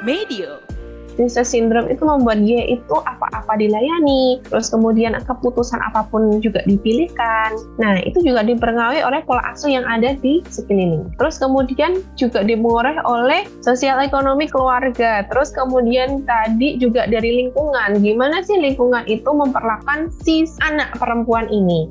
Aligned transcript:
Medio. 0.00 0.64
Princess 1.20 1.52
syndrome 1.52 1.92
itu 1.92 2.00
membuat 2.00 2.40
dia 2.40 2.64
itu 2.64 2.96
apa-apa 3.04 3.60
dilayani, 3.60 4.40
terus 4.48 4.72
kemudian 4.72 5.12
keputusan 5.12 5.76
apa 5.84 6.08
pun 6.08 6.40
juga 6.40 6.64
dipilihkan. 6.64 7.52
Nah, 7.76 8.00
itu 8.00 8.24
juga 8.24 8.40
dipengaruhi 8.40 9.04
oleh 9.04 9.20
pola 9.28 9.44
asuh 9.52 9.68
yang 9.68 9.84
ada 9.84 10.16
di 10.16 10.40
sekeliling. 10.48 11.12
Terus 11.20 11.36
kemudian 11.36 12.00
juga 12.16 12.40
dipengaruhi 12.40 13.04
oleh 13.04 13.44
sosial 13.60 14.00
ekonomi 14.00 14.48
keluarga. 14.48 15.20
Terus 15.28 15.52
kemudian 15.52 16.24
tadi 16.24 16.80
juga 16.80 17.04
dari 17.04 17.44
lingkungan. 17.44 18.00
Gimana 18.00 18.40
sih 18.40 18.56
lingkungan 18.56 19.04
itu 19.04 19.28
memperlakukan 19.28 20.08
si 20.24 20.48
anak 20.64 20.96
perempuan 20.96 21.52
ini? 21.52 21.84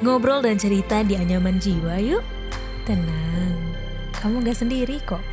Ngobrol 0.00 0.40
dan 0.40 0.56
cerita 0.56 1.04
di 1.04 1.20
anyaman 1.20 1.60
jiwa 1.60 2.00
yuk. 2.00 2.24
Tenang, 2.88 3.76
kamu 4.16 4.40
gak 4.40 4.56
sendiri 4.56 4.96
kok. 5.04 5.31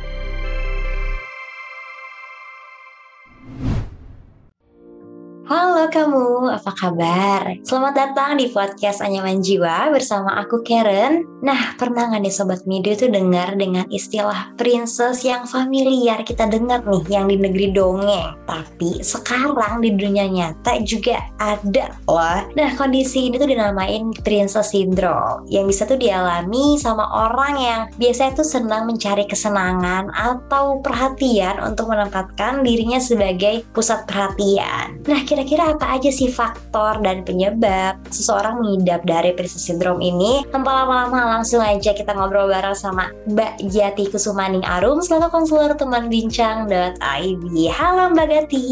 Halo 5.80 5.96
kamu, 5.96 6.60
apa 6.60 6.72
kabar? 6.76 7.42
Selamat 7.64 7.96
datang 7.96 8.36
di 8.36 8.52
podcast 8.52 9.00
Anyaman 9.00 9.40
Jiwa 9.40 9.88
bersama 9.88 10.36
aku 10.36 10.60
Karen. 10.60 11.24
Nah, 11.40 11.72
pernah 11.80 12.04
nggak 12.04 12.20
nih 12.20 12.34
Sobat 12.36 12.68
Mido 12.68 12.92
itu 12.92 13.08
dengar 13.08 13.56
dengan 13.56 13.88
istilah 13.88 14.52
princess 14.60 15.24
yang 15.24 15.48
familiar 15.48 16.20
kita 16.20 16.52
dengar 16.52 16.84
nih 16.84 17.00
yang 17.08 17.32
di 17.32 17.40
negeri 17.40 17.72
dongeng. 17.72 18.36
Tapi 18.44 19.00
sekarang 19.00 19.80
di 19.80 19.96
dunia 19.96 20.28
nyata 20.28 20.84
juga 20.84 21.24
ada 21.40 21.96
loh. 22.04 22.44
Nah, 22.52 22.76
kondisi 22.76 23.32
ini 23.32 23.40
tuh 23.40 23.48
dinamain 23.48 24.12
princess 24.20 24.76
syndrome 24.76 25.48
yang 25.48 25.64
bisa 25.64 25.88
tuh 25.88 25.96
dialami 25.96 26.76
sama 26.76 27.08
orang 27.08 27.56
yang 27.56 27.80
biasanya 27.96 28.36
tuh 28.36 28.44
senang 28.44 28.84
mencari 28.84 29.24
kesenangan 29.24 30.12
atau 30.12 30.84
perhatian 30.84 31.56
untuk 31.64 31.88
menempatkan 31.88 32.60
dirinya 32.68 33.00
sebagai 33.00 33.64
pusat 33.72 34.04
perhatian. 34.04 35.00
Nah, 35.08 35.24
kira 35.24 35.40
Kira-kira 35.40 35.69
apa 35.70 35.86
aja 35.96 36.10
sih 36.10 36.26
faktor 36.26 36.98
dan 37.06 37.22
penyebab 37.22 37.94
seseorang 38.10 38.58
mengidap 38.58 39.06
dari 39.06 39.30
Princess 39.30 39.70
Syndrome 39.70 40.02
ini? 40.02 40.42
Tanpa 40.50 40.82
lama-lama 40.82 41.38
langsung 41.38 41.62
aja 41.62 41.94
kita 41.94 42.10
ngobrol 42.10 42.50
bareng 42.50 42.74
sama 42.74 43.14
Mbak 43.30 43.70
Jati 43.70 44.10
Kusumaning 44.10 44.66
Arum 44.66 44.98
selaku 44.98 45.30
konselor 45.30 45.78
teman 45.78 46.10
bincang.id. 46.10 47.54
Halo 47.70 48.02
Mbak 48.10 48.26
Jati. 48.26 48.66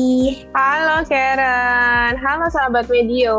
Halo 0.58 1.06
Karen. 1.06 2.18
Halo 2.18 2.46
sahabat 2.50 2.90
Medio. 2.90 3.38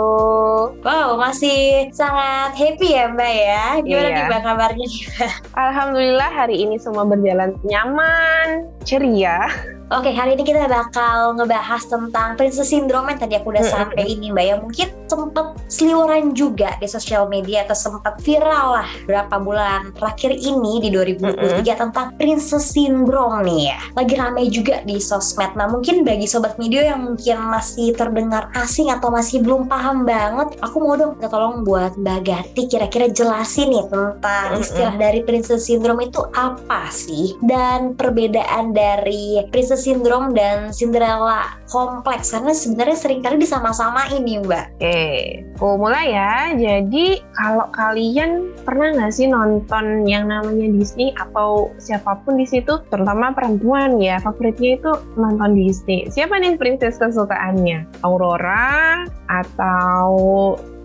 Wow, 0.80 1.20
masih 1.20 1.92
sangat 1.92 2.56
happy 2.56 2.96
ya 2.96 3.12
Mbak 3.12 3.34
ya. 3.36 3.66
Gimana 3.84 4.08
iya. 4.08 4.16
nih 4.16 4.24
Mbak 4.32 4.42
kabarnya? 4.48 4.88
Alhamdulillah 5.68 6.32
hari 6.32 6.64
ini 6.64 6.80
semua 6.80 7.04
berjalan 7.04 7.60
nyaman, 7.68 8.72
ceria. 8.88 9.52
Oke, 9.90 10.14
hari 10.14 10.38
ini 10.38 10.46
kita 10.46 10.70
bakal 10.70 11.34
ngebahas 11.34 11.82
tentang 11.90 12.38
Princess 12.38 12.70
Syndrome 12.70 13.10
yang 13.10 13.26
tadi 13.26 13.34
aku 13.42 13.50
udah 13.50 13.66
sampai 13.66 14.06
ini, 14.06 14.30
Mbak. 14.30 14.46
Ya 14.46 14.56
mungkin 14.62 14.88
sempet 15.10 15.46
seliweran 15.66 16.38
juga 16.38 16.78
di 16.78 16.86
sosial 16.86 17.26
media 17.26 17.66
atau 17.66 17.74
sempat 17.74 18.22
viral 18.22 18.78
lah 18.78 18.90
berapa 19.10 19.42
bulan 19.42 19.90
terakhir 19.98 20.38
ini 20.38 20.86
di 20.86 20.94
2023 20.94 21.26
mm 21.26 21.42
-hmm. 21.42 21.66
tentang 21.74 22.08
Princess 22.22 22.70
Syndrome 22.70 23.42
nih 23.42 23.74
ya. 23.74 23.80
Lagi 23.98 24.14
ramai 24.14 24.46
juga 24.54 24.86
di 24.86 25.02
sosmed. 25.02 25.58
Nah, 25.58 25.66
mungkin 25.66 26.06
bagi 26.06 26.30
sobat 26.30 26.62
media 26.62 26.94
yang 26.94 27.10
mungkin 27.10 27.50
masih 27.50 27.98
terdengar 27.98 28.54
asing 28.62 28.94
atau 28.94 29.10
masih 29.10 29.42
belum 29.42 29.66
paham 29.66 30.06
banget, 30.06 30.54
aku 30.62 30.86
mau 30.86 30.94
dong 31.02 31.18
tolong 31.18 31.66
buat 31.66 31.98
Mbak 31.98 32.20
Gati 32.30 32.70
kira-kira 32.70 33.10
jelasin 33.10 33.74
nih 33.74 33.90
tentang 33.90 34.62
istilah 34.62 34.94
dari 35.02 35.26
Princess 35.26 35.66
Syndrome 35.66 36.06
itu 36.06 36.22
apa 36.38 36.94
sih 36.94 37.34
dan 37.42 37.98
perbedaan 37.98 38.78
dari 38.78 39.42
Princess 39.50 39.79
sindrom 39.80 40.36
dan 40.36 40.76
Cinderella 40.76 41.56
kompleks 41.72 42.36
karena 42.36 42.52
sebenarnya 42.52 42.98
sering 43.00 43.24
kali 43.24 43.40
disama-sama 43.40 44.12
ini 44.12 44.44
Mbak. 44.44 44.66
Oke, 44.76 45.08
aku 45.56 45.80
mulai 45.80 46.12
ya. 46.12 46.52
Jadi 46.60 47.24
kalau 47.32 47.72
kalian 47.72 48.52
pernah 48.68 48.92
nggak 48.92 49.14
sih 49.16 49.32
nonton 49.32 50.04
yang 50.04 50.28
namanya 50.28 50.68
Disney 50.76 51.16
atau 51.16 51.72
siapa 51.80 52.20
pun 52.28 52.36
di 52.36 52.44
situ, 52.44 52.84
terutama 52.92 53.32
perempuan 53.32 53.96
ya, 54.04 54.20
favoritnya 54.20 54.76
itu 54.76 54.92
nonton 55.16 55.56
Disney. 55.56 56.12
Siapa 56.12 56.36
nih 56.36 56.60
princess 56.60 57.00
kesukaannya? 57.00 57.88
Aurora 58.04 59.08
atau 59.32 60.12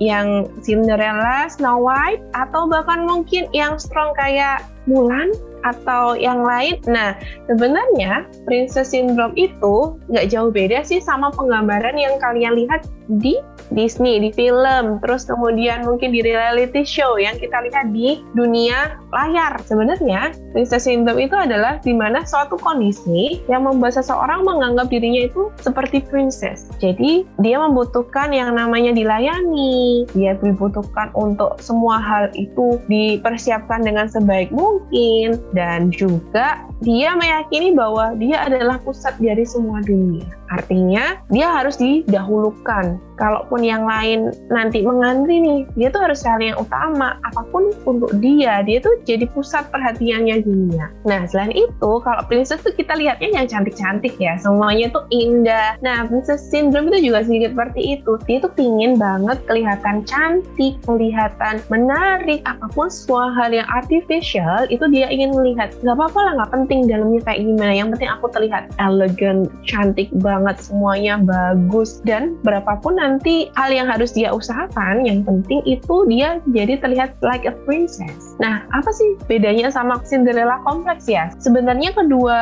yang 0.02 0.46
Cinderella, 0.60 1.46
Snow 1.50 1.80
White, 1.82 2.22
atau 2.36 2.66
bahkan 2.66 3.06
mungkin 3.06 3.48
yang 3.50 3.80
strong 3.80 4.12
kayak 4.18 4.66
Mulan 4.84 5.32
atau 5.64 6.14
yang 6.14 6.44
lain. 6.44 6.76
Nah, 6.84 7.16
sebenarnya 7.48 8.28
Princess 8.44 8.92
Syndrome 8.92 9.34
itu 9.34 9.96
nggak 10.12 10.28
jauh 10.30 10.52
beda 10.52 10.84
sih 10.84 11.00
sama 11.00 11.32
penggambaran 11.32 11.96
yang 11.96 12.20
kalian 12.20 12.54
lihat 12.54 12.84
di 13.08 13.36
Disney, 13.72 14.20
di 14.20 14.30
film, 14.32 15.00
terus 15.00 15.24
kemudian 15.24 15.88
mungkin 15.88 16.12
di 16.12 16.20
reality 16.20 16.84
show 16.84 17.16
yang 17.16 17.34
kita 17.40 17.64
lihat 17.64 17.90
di 17.96 18.20
dunia 18.36 19.00
layar. 19.10 19.56
Sebenarnya, 19.64 20.36
Princess 20.52 20.84
Syndrome 20.84 21.24
itu 21.24 21.32
adalah 21.32 21.80
di 21.80 21.96
mana 21.96 22.22
suatu 22.28 22.60
kondisi 22.60 23.40
yang 23.48 23.64
membuat 23.64 23.96
seseorang 23.96 24.44
menganggap 24.44 24.92
dirinya 24.92 25.24
itu 25.26 25.48
seperti 25.58 26.04
princess. 26.04 26.68
Jadi, 26.78 27.24
dia 27.40 27.56
membutuhkan 27.56 28.30
yang 28.36 28.52
namanya 28.54 28.92
dilayani, 28.92 30.04
dia 30.12 30.36
dibutuhkan 30.38 31.08
untuk 31.16 31.56
semua 31.58 31.98
hal 31.98 32.28
itu 32.36 32.76
dipersiapkan 32.86 33.80
dengan 33.80 34.06
sebaik 34.12 34.52
mungkin, 34.52 35.40
dan 35.56 35.88
juga 35.88 36.62
dia 36.84 37.16
meyakini 37.16 37.72
bahwa 37.72 38.12
dia 38.20 38.44
adalah 38.44 38.76
pusat 38.84 39.16
dari 39.16 39.48
semua 39.48 39.80
dunia. 39.80 40.28
Artinya, 40.52 41.20
dia 41.32 41.48
harus 41.52 41.80
didahulukan. 41.80 43.00
Kalaupun 43.14 43.62
yang 43.62 43.86
lain 43.86 44.34
nanti 44.50 44.82
mengantri 44.82 45.38
nih, 45.38 45.60
dia 45.78 45.88
tuh 45.94 46.02
harus 46.02 46.22
cari 46.22 46.50
yang 46.50 46.58
utama. 46.58 47.14
Apa 47.22 47.46
pun 47.54 47.70
untuk 47.86 48.10
dia, 48.18 48.62
dia 48.66 48.82
tuh 48.82 48.98
jadi 49.06 49.30
pusat 49.30 49.70
perhatiannya 49.70 50.42
dunia. 50.42 50.90
Nah, 51.06 51.22
selain 51.30 51.54
itu, 51.54 51.90
kalau 52.02 52.22
princess 52.26 52.62
tuh 52.66 52.74
kita 52.74 52.98
lihatnya 52.98 53.30
yang 53.30 53.46
cantik-cantik 53.46 54.18
ya. 54.18 54.34
Semuanya 54.42 54.90
tuh 54.90 55.06
indah. 55.14 55.78
Nah, 55.78 56.06
princess 56.10 56.42
syndrome 56.50 56.90
itu 56.90 57.10
juga 57.10 57.22
sedikit 57.22 57.54
seperti 57.54 58.00
itu. 58.00 58.12
Dia 58.26 58.38
tuh 58.42 58.52
pingin 58.58 58.98
banget 58.98 59.38
kelihatan 59.46 60.02
cantik, 60.02 60.74
kelihatan 60.82 61.62
menarik. 61.70 62.42
Apa 62.50 62.66
pun 62.74 62.90
semua 62.90 63.30
hal 63.38 63.54
yang 63.54 63.68
artificial, 63.70 64.66
itu 64.68 64.84
dia 64.90 65.06
ingin 65.06 65.30
melihat. 65.38 65.70
Gak 65.86 65.94
apa-apa 65.94 66.18
lah, 66.18 66.32
gak 66.44 66.52
penting 66.56 66.90
dalamnya 66.90 67.22
kayak 67.22 67.46
gimana. 67.46 67.72
Yang 67.74 67.88
penting 67.94 68.10
aku 68.10 68.26
terlihat 68.34 68.62
elegan, 68.82 69.46
cantik 69.62 70.10
banget, 70.18 70.58
semuanya 70.58 71.22
bagus. 71.22 72.02
Dan 72.02 72.34
berapapun 72.42 72.98
nanti 73.04 73.52
hal 73.60 73.68
yang 73.68 73.84
harus 73.84 74.16
dia 74.16 74.32
usahakan, 74.32 75.04
yang 75.04 75.20
penting 75.28 75.60
itu 75.68 76.08
dia 76.08 76.40
jadi 76.56 76.80
terlihat 76.80 77.20
like 77.20 77.44
a 77.44 77.52
princess. 77.68 78.32
Nah, 78.40 78.64
apa 78.72 78.88
sih 78.88 79.20
bedanya 79.28 79.68
sama 79.68 80.00
Cinderella 80.08 80.64
kompleks 80.64 81.04
ya? 81.04 81.28
Sebenarnya 81.36 81.92
kedua 81.92 82.38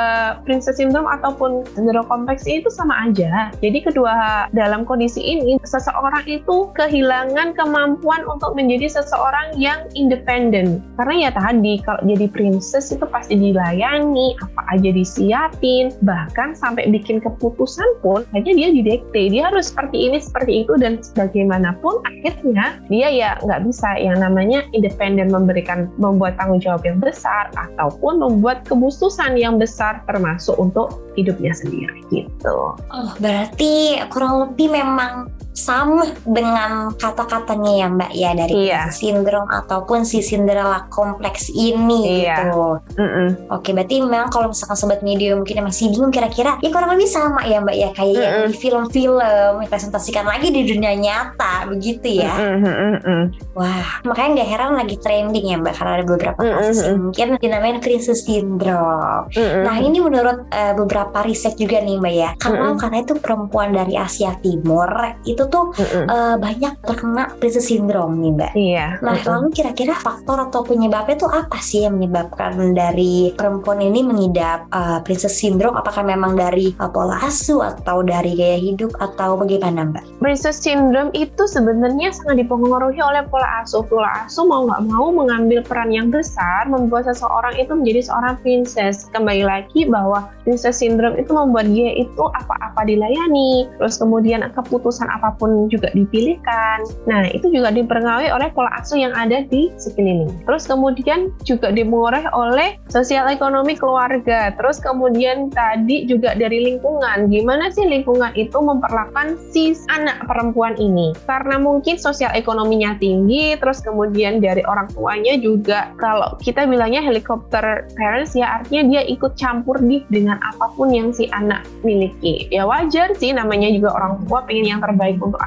princess 0.47 0.79
syndrome 0.79 1.11
ataupun 1.11 1.67
Cinderella 1.75 2.07
kompleks 2.07 2.47
itu 2.47 2.71
sama 2.71 3.11
aja. 3.11 3.51
Jadi 3.59 3.83
kedua 3.83 4.47
dalam 4.55 4.87
kondisi 4.87 5.19
ini, 5.19 5.59
seseorang 5.67 6.23
itu 6.31 6.71
kehilangan 6.79 7.59
kemampuan 7.59 8.23
untuk 8.31 8.55
menjadi 8.55 9.03
seseorang 9.03 9.59
yang 9.59 9.83
independen. 9.99 10.79
Karena 10.95 11.29
ya 11.29 11.31
tadi, 11.35 11.83
kalau 11.83 11.99
jadi 12.07 12.31
princess 12.31 12.95
itu 12.95 13.03
pasti 13.11 13.35
dilayani, 13.35 14.39
apa 14.39 14.63
aja 14.79 14.91
disiapin, 14.95 15.91
bahkan 16.07 16.55
sampai 16.55 16.87
bikin 16.93 17.19
keputusan 17.19 17.89
pun 18.05 18.23
hanya 18.37 18.53
dia 18.55 18.69
didekte. 18.71 19.33
Dia 19.33 19.51
harus 19.51 19.73
seperti 19.73 20.13
ini, 20.13 20.19
seperti 20.21 20.52
seperti 20.53 20.69
itu 20.69 20.75
dan 20.77 20.93
bagaimanapun 21.17 21.95
akhirnya 22.05 22.77
dia 22.93 23.09
ya 23.09 23.31
nggak 23.41 23.65
bisa 23.65 23.89
yang 23.97 24.21
namanya 24.21 24.61
independen 24.77 25.33
memberikan 25.33 25.89
membuat 25.97 26.37
tanggung 26.37 26.61
jawab 26.61 26.85
yang 26.85 27.01
besar 27.01 27.49
ataupun 27.57 28.21
membuat 28.21 28.61
kebutuhan 28.69 29.33
yang 29.41 29.57
besar 29.57 30.05
termasuk 30.05 30.53
untuk 30.61 31.01
hidupnya 31.17 31.57
sendiri 31.57 32.05
gitu. 32.13 32.77
Oh 32.77 33.11
berarti 33.17 34.05
kurang 34.13 34.53
lebih 34.53 34.77
memang 34.77 35.33
sama 35.53 36.09
dengan 36.25 36.97
kata-katanya 36.97 37.73
ya 37.77 37.87
Mbak 37.93 38.13
ya 38.17 38.31
dari 38.33 38.55
iya. 38.73 38.89
sindrom 38.89 39.45
ataupun 39.53 40.09
si 40.09 40.25
Cinderella 40.25 40.89
kompleks 40.89 41.53
ini 41.53 42.25
iya. 42.25 42.49
gitu. 42.49 42.81
Mm 42.97 43.09
-mm. 43.09 43.29
Oke, 43.53 43.77
berarti 43.77 44.01
memang 44.01 44.33
kalau 44.33 44.49
misalkan 44.49 44.77
sobat 44.81 45.05
media 45.05 45.37
mungkin 45.37 45.61
masih 45.61 45.93
bingung 45.93 46.09
kira-kira 46.09 46.57
ya 46.65 46.73
kurang 46.73 46.97
lebih 46.97 47.09
sama 47.09 47.45
ya 47.45 47.61
Mbak 47.61 47.77
ya 47.77 47.89
kayak 47.93 48.17
mm 48.17 48.33
-mm. 48.33 48.47
di 48.49 48.55
film-film 48.57 49.55
dipresentasikan 49.61 50.25
lagi 50.25 50.49
di 50.49 50.63
dunia 50.65 50.97
nyata 50.97 51.69
begitu 51.69 52.25
ya. 52.25 52.33
Mm 52.33 53.01
-mm. 53.05 53.23
Wah, 53.53 54.01
makanya 54.09 54.41
nggak 54.41 54.49
heran 54.49 54.73
lagi 54.73 54.97
trending 55.05 55.47
ya 55.53 55.57
Mbak 55.61 55.75
karena 55.77 55.93
ada 56.01 56.05
beberapa 56.09 56.41
kasus 56.41 56.81
mm 56.81 56.83
-mm. 56.83 56.89
yang 56.89 56.99
mungkin 57.05 57.29
dinamain 57.45 57.79
princess 57.85 58.25
syndrome. 58.25 59.29
Mm 59.37 59.45
-mm. 59.45 59.63
Nah, 59.69 59.77
ini 59.85 59.99
menurut 60.01 60.39
uh, 60.49 60.73
beberapa 60.81 61.21
riset 61.29 61.61
juga 61.61 61.85
nih 61.85 62.01
Mbak 62.01 62.15
ya. 62.17 62.31
Karena 62.41 62.73
mm 62.73 62.73
-mm. 62.73 62.81
karena 62.81 62.99
itu 63.05 63.15
perempuan 63.21 63.71
dari 63.77 63.95
Asia 64.01 64.33
Timur 64.41 64.89
itu 65.29 65.42
itu 65.43 65.51
tuh 65.51 65.75
Mm-mm. 65.75 66.07
eh, 66.07 66.37
banyak 66.39 66.75
terkena 66.87 67.25
princess 67.43 67.67
syndrome 67.67 68.15
nih 68.23 68.31
mbak. 68.39 68.53
Iya. 68.55 68.87
Nah, 69.03 69.19
Mm-mm. 69.19 69.27
lalu 69.27 69.47
kira-kira 69.51 69.99
faktor 69.99 70.39
atau 70.39 70.63
penyebabnya 70.63 71.19
tuh 71.19 71.31
apa 71.35 71.59
sih 71.59 71.83
yang 71.83 71.99
menyebabkan 71.99 72.79
dari 72.79 73.35
perempuan 73.35 73.83
ini 73.83 74.07
mengidap 74.07 74.71
uh, 74.71 75.03
princess 75.03 75.35
syndrome? 75.35 75.75
Apakah 75.75 76.07
memang 76.07 76.39
dari 76.39 76.71
uh, 76.79 76.87
pola 76.87 77.19
asuh 77.27 77.75
atau 77.75 78.07
dari 78.07 78.39
gaya 78.39 78.63
hidup 78.63 78.95
atau 79.03 79.35
bagaimana, 79.35 79.91
Mbak? 79.91 80.23
Princess 80.23 80.63
syndrome 80.63 81.11
itu 81.19 81.43
sebenarnya 81.51 82.15
sangat 82.15 82.47
dipengaruhi 82.47 83.03
oleh 83.03 83.27
pola 83.27 83.67
asuh. 83.67 83.83
Pola 83.83 84.23
asuh 84.23 84.47
mau 84.47 84.63
nggak 84.71 84.83
mau 84.87 85.11
mengambil 85.11 85.67
peran 85.67 85.91
yang 85.91 86.15
besar 86.15 86.71
membuat 86.71 87.11
seseorang 87.11 87.59
itu 87.59 87.75
menjadi 87.75 88.07
seorang 88.07 88.39
princess. 88.47 89.11
Kembali 89.11 89.43
lagi 89.43 89.91
bahwa 89.91 90.31
princess 90.47 90.79
syndrome 90.79 91.19
itu 91.19 91.35
membuat 91.35 91.67
dia 91.73 91.91
itu 91.99 92.23
apa-apa 92.39 92.87
dilayani, 92.87 93.67
terus 93.81 93.99
kemudian 93.99 94.45
keputusan 94.53 95.09
apa 95.33 95.41
pun 95.41 95.73
juga 95.73 95.89
dipilihkan. 95.97 96.85
Nah, 97.09 97.25
itu 97.33 97.49
juga 97.49 97.73
dipengaruhi 97.73 98.29
oleh 98.29 98.53
pola 98.53 98.69
asuh 98.77 99.01
yang 99.01 99.17
ada 99.17 99.41
di 99.49 99.73
sekeliling. 99.81 100.29
Terus 100.45 100.69
kemudian 100.69 101.33
juga 101.49 101.73
dipengaruhi 101.73 102.29
oleh 102.37 102.77
sosial 102.93 103.33
ekonomi 103.33 103.73
keluarga. 103.73 104.53
Terus 104.61 104.77
kemudian 104.85 105.49
tadi 105.49 106.05
juga 106.05 106.37
dari 106.37 106.61
lingkungan. 106.61 107.33
Gimana 107.33 107.73
sih 107.73 107.89
lingkungan 107.89 108.37
itu 108.37 108.61
memperlakukan 108.61 109.41
si 109.55 109.73
anak 109.89 110.21
perempuan 110.29 110.77
ini? 110.77 111.17
Karena 111.25 111.57
mungkin 111.57 111.97
sosial 111.97 112.35
ekonominya 112.37 112.99
tinggi, 113.01 113.57
terus 113.57 113.81
kemudian 113.81 114.43
dari 114.43 114.61
orang 114.69 114.91
tuanya 114.93 115.39
juga 115.39 115.95
kalau 115.97 116.37
kita 116.43 116.69
bilangnya 116.69 117.01
helikopter 117.01 117.89
parents 117.95 118.35
ya 118.37 118.61
artinya 118.61 118.99
dia 118.99 119.03
ikut 119.07 119.39
campur 119.39 119.79
di 119.81 120.03
dengan 120.11 120.37
apa 120.43 120.69
pun 120.75 120.91
yang 120.91 121.15
si 121.15 121.31
anak 121.31 121.63
miliki. 121.87 122.51
Ya 122.51 122.67
wajar 122.67 123.15
sih 123.17 123.31
namanya 123.31 123.71
juga 123.71 123.95
orang 123.95 124.27
tua 124.27 124.43
pengen 124.45 124.67
yang 124.67 124.81
terbaik 124.83 125.22
untuk 125.23 125.41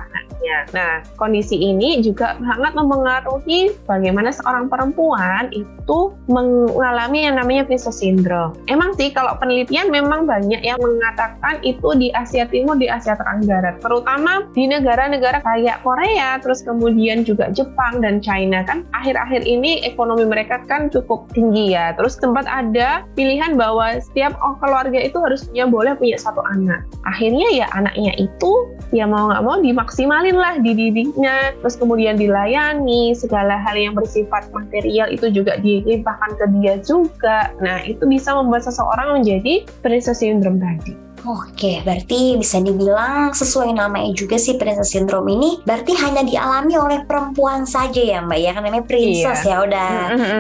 anaknya. 0.46 0.58
Nah, 0.78 0.94
kondisi 1.18 1.58
ini 1.58 2.02
juga 2.06 2.38
sangat 2.38 2.78
mempengaruhi 2.78 3.74
bagaimana 3.90 4.30
seorang 4.30 4.70
perempuan 4.70 5.50
itu 5.52 6.00
mengalami 6.30 7.26
yang 7.26 7.42
namanya 7.42 7.66
princess 7.66 8.02
syndrome. 8.02 8.54
Emang 8.70 8.94
sih 8.98 9.10
kalau 9.10 9.34
penelitian 9.42 9.90
memang 9.90 10.30
banyak 10.30 10.62
yang 10.62 10.78
mengatakan 10.78 11.62
itu 11.66 11.98
di 11.98 12.14
Asia 12.14 12.46
Timur, 12.50 12.78
di 12.78 12.90
Asia 12.90 13.18
Tenggara, 13.18 13.78
terutama 13.82 14.46
di 14.54 14.70
negara-negara 14.70 15.42
kayak 15.42 15.82
Korea, 15.82 16.38
terus 16.42 16.62
kemudian 16.62 17.26
juga 17.26 17.50
Jepang 17.50 18.02
dan 18.02 18.22
China 18.22 18.62
kan 18.66 18.86
akhir-akhir 18.94 19.46
ini 19.46 19.82
ekonomi 19.86 20.26
mereka 20.26 20.62
kan 20.70 20.94
cukup 20.94 21.30
tinggi 21.34 21.74
ya. 21.74 21.94
Terus 21.98 22.18
tempat 22.22 22.46
ada 22.46 23.06
pilihan 23.18 23.58
bahwa 23.58 23.98
setiap 24.02 24.38
keluarga 24.62 25.00
itu 25.02 25.18
harusnya 25.18 25.66
boleh 25.70 25.98
punya 25.98 26.18
satu 26.20 26.42
anak. 26.54 26.84
Akhirnya 27.08 27.48
ya 27.54 27.68
anaknya 27.74 28.14
itu 28.18 28.52
ya 28.92 29.08
mau 29.08 29.32
nggak 29.32 29.44
mau 29.46 29.58
dimaksimalin 29.62 30.35
lah 30.36 30.60
dididiknya, 30.60 31.56
terus 31.64 31.80
kemudian 31.80 32.20
dilayani 32.20 33.16
segala 33.16 33.58
hal 33.58 33.76
yang 33.80 33.96
bersifat 33.96 34.52
material 34.52 35.08
itu 35.10 35.32
juga 35.32 35.58
dilimpahkan 35.60 36.36
ke 36.38 36.46
dia 36.60 36.76
juga. 36.84 37.52
Nah 37.64 37.82
itu 37.88 38.04
bisa 38.06 38.36
membuat 38.36 38.68
seseorang 38.68 39.22
menjadi 39.22 39.64
princess 39.82 40.20
syndrome 40.20 40.60
tadi. 40.60 40.94
Oke, 41.26 41.82
berarti 41.82 42.38
bisa 42.38 42.62
dibilang 42.62 43.34
sesuai 43.34 43.74
namanya 43.74 44.14
juga 44.14 44.38
sih 44.38 44.62
princess 44.62 44.94
syndrome 44.94 45.34
ini 45.34 45.58
berarti 45.66 45.98
hanya 45.98 46.22
dialami 46.22 46.78
oleh 46.78 47.00
perempuan 47.10 47.66
saja 47.66 47.98
ya 47.98 48.22
Mbak 48.22 48.40
ya 48.40 48.52
kan 48.54 48.62
namanya 48.62 48.86
princess 48.86 49.42
ya 49.42 49.66
udah 49.66 49.90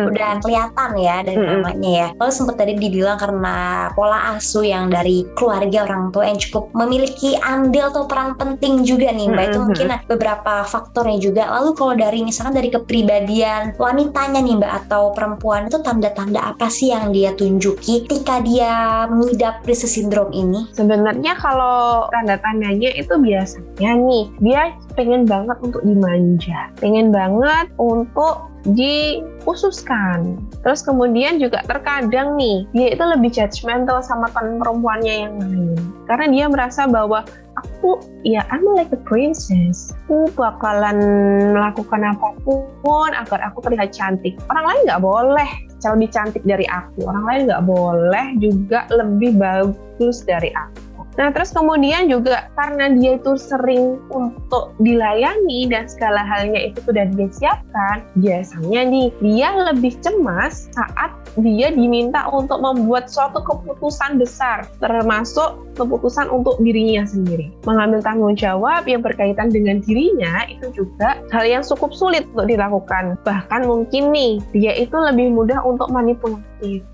udah 0.05 0.29
kelihatan 0.45 0.91
ya 1.01 1.15
dari 1.25 1.41
Mm-mm. 1.41 1.51
namanya 1.57 1.89
ya. 1.89 2.07
Lalu 2.21 2.31
sempat 2.31 2.55
tadi 2.61 2.77
dibilang 2.77 3.17
karena 3.17 3.89
pola 3.97 4.37
asuh 4.37 4.61
yang 4.61 4.93
dari 4.93 5.25
keluarga 5.33 5.89
orang 5.89 6.13
tua 6.13 6.29
yang 6.29 6.37
cukup 6.37 6.69
memiliki 6.77 7.33
andil 7.41 7.89
atau 7.89 8.05
peran 8.05 8.37
penting 8.37 8.85
juga 8.85 9.09
nih 9.09 9.25
Mbak. 9.33 9.45
Itu 9.49 9.59
mungkin 9.65 9.87
beberapa 10.05 10.53
faktornya 10.69 11.17
juga. 11.17 11.49
Lalu 11.49 11.69
kalau 11.73 11.93
dari 11.97 12.21
misalkan 12.21 12.53
dari 12.53 12.69
kepribadian 12.69 13.73
wanitanya 13.81 14.39
nih 14.45 14.61
Mbak 14.61 14.71
atau 14.85 15.09
perempuan 15.17 15.65
itu 15.65 15.81
tanda-tanda 15.81 16.53
apa 16.53 16.69
sih 16.69 16.93
yang 16.93 17.09
dia 17.09 17.33
tunjuki 17.33 18.05
ketika 18.05 18.37
dia 18.45 19.05
mengidap 19.09 19.65
princess 19.65 19.97
syndrome 19.97 20.29
ini? 20.29 20.74
Sebenarnya 20.75 21.39
kalau 21.39 22.11
tanda-tandanya 22.11 22.91
itu 22.99 23.15
biasanya 23.15 23.95
nih, 23.95 24.27
dia 24.43 24.61
pengen 24.99 25.23
banget 25.23 25.55
untuk 25.63 25.79
dimanja, 25.87 26.67
pengen 26.83 27.15
banget 27.15 27.71
untuk 27.79 28.51
dikhususkan. 28.67 30.35
Terus 30.67 30.83
kemudian 30.83 31.39
juga 31.39 31.63
terkadang 31.63 32.35
nih, 32.35 32.67
dia 32.75 32.87
itu 32.91 33.03
lebih 33.07 33.31
judgmental 33.31 34.03
sama 34.03 34.27
perempuannya 34.35 35.15
yang 35.15 35.35
lain. 35.39 35.79
Karena 36.11 36.25
dia 36.27 36.45
merasa 36.51 36.89
bahwa 36.91 37.23
aku 37.59 38.03
ya 38.27 38.43
I'm 38.51 38.65
like 38.75 38.91
a 38.91 38.99
princess. 39.01 39.95
Aku 40.05 40.29
bakalan 40.35 40.97
melakukan 41.55 42.01
apa 42.03 42.35
pun 42.83 43.09
agar 43.15 43.39
aku 43.47 43.63
terlihat 43.65 43.95
cantik. 43.95 44.37
Orang 44.51 44.65
lain 44.69 44.81
nggak 44.87 45.03
boleh 45.03 45.49
lebih 45.85 46.09
cantik 46.09 46.41
dari 46.45 46.65
aku. 46.65 47.05
Orang 47.05 47.25
lain 47.29 47.41
nggak 47.45 47.65
boleh 47.65 48.25
juga 48.41 48.89
lebih 48.89 49.37
bagus 49.37 50.25
dari 50.25 50.49
aku. 50.53 50.84
Nah, 51.15 51.31
terus 51.31 51.55
kemudian 51.55 52.11
juga 52.11 52.51
karena 52.59 52.91
dia 52.91 53.15
itu 53.15 53.39
sering 53.39 54.03
untuk 54.11 54.75
dilayani 54.83 55.67
dan 55.71 55.87
segala 55.87 56.27
halnya 56.27 56.71
itu 56.71 56.83
sudah 56.83 57.07
dia 57.15 57.27
siapkan, 57.31 58.03
biasanya 58.19 58.81
nih 58.83 59.07
dia 59.23 59.49
lebih 59.71 59.95
cemas 60.03 60.67
saat 60.75 61.11
dia 61.39 61.71
diminta 61.71 62.27
untuk 62.31 62.59
membuat 62.59 63.07
suatu 63.07 63.43
keputusan 63.43 64.19
besar, 64.19 64.67
termasuk 64.79 65.59
keputusan 65.75 66.31
untuk 66.31 66.55
dirinya 66.63 67.03
sendiri. 67.03 67.51
Mengambil 67.67 67.99
tanggung 67.99 68.35
jawab 68.35 68.87
yang 68.87 69.03
berkaitan 69.03 69.51
dengan 69.51 69.83
dirinya 69.83 70.47
itu 70.47 70.71
juga 70.71 71.19
hal 71.31 71.43
yang 71.43 71.63
cukup 71.63 71.91
sulit 71.91 72.23
untuk 72.31 72.47
dilakukan. 72.47 73.19
Bahkan 73.27 73.61
mungkin 73.67 74.15
nih, 74.15 74.39
dia 74.55 74.73
itu 74.79 74.95
lebih 74.95 75.35
mudah 75.35 75.59
untuk 75.67 75.91